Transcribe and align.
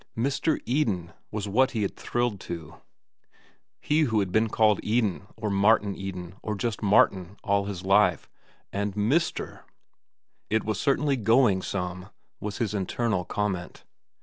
"Mr. 0.17 0.59
Eden," 0.65 1.13
was 1.29 1.47
what 1.47 1.69
he 1.77 1.83
had 1.83 1.95
thrilled 1.95 2.39
to—he 2.39 3.99
who 4.01 4.19
had 4.19 4.31
been 4.31 4.49
called 4.49 4.79
"Eden," 4.81 5.27
or 5.37 5.51
"Martin 5.51 5.95
Eden," 5.95 6.33
or 6.41 6.55
just 6.55 6.81
"Martin," 6.81 7.37
all 7.43 7.65
his 7.65 7.85
life. 7.85 8.27
And 8.73 8.97
"Mister!" 8.97 9.63
It 10.49 10.63
was 10.63 10.81
certainly 10.81 11.17
going 11.17 11.61
some, 11.61 12.09
was 12.39 12.57
his 12.57 12.73
internal 12.73 13.25
comment. 13.25 13.83